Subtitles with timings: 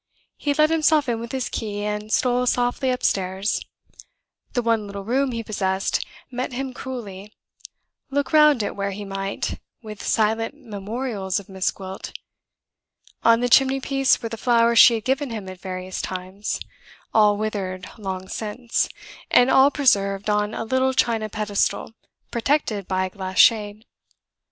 [0.35, 3.61] He let himself in with his key, and stole softly upstairs.
[4.53, 7.31] The one little room he possessed met him cruelly,
[8.09, 12.13] look round it where he might, with silent memorials of Miss Gwilt.
[13.23, 16.59] On the chimney piece were the flowers she had given him at various times,
[17.13, 18.89] all withered long since,
[19.29, 21.93] and all preserved on a little china pedestal,
[22.31, 23.85] protected by a glass shade.